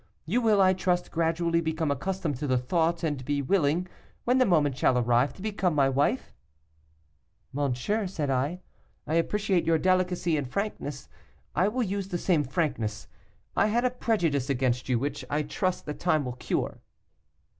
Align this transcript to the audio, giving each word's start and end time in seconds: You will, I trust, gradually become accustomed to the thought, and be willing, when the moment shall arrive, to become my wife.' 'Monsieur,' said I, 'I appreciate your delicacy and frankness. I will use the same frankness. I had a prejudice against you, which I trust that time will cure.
You 0.25 0.41
will, 0.41 0.59
I 0.59 0.73
trust, 0.73 1.11
gradually 1.11 1.61
become 1.61 1.91
accustomed 1.91 2.35
to 2.37 2.47
the 2.47 2.57
thought, 2.57 3.03
and 3.03 3.23
be 3.23 3.39
willing, 3.39 3.87
when 4.23 4.39
the 4.39 4.47
moment 4.47 4.75
shall 4.75 4.97
arrive, 4.97 5.31
to 5.33 5.43
become 5.43 5.75
my 5.75 5.89
wife.' 5.89 6.33
'Monsieur,' 7.53 8.07
said 8.07 8.31
I, 8.31 8.61
'I 9.05 9.13
appreciate 9.13 9.67
your 9.67 9.77
delicacy 9.77 10.37
and 10.37 10.49
frankness. 10.49 11.07
I 11.53 11.67
will 11.67 11.83
use 11.83 12.07
the 12.07 12.17
same 12.17 12.43
frankness. 12.43 13.05
I 13.55 13.67
had 13.67 13.85
a 13.85 13.91
prejudice 13.91 14.49
against 14.49 14.89
you, 14.89 14.97
which 14.97 15.23
I 15.29 15.43
trust 15.43 15.85
that 15.85 15.99
time 15.99 16.25
will 16.25 16.33
cure. 16.33 16.81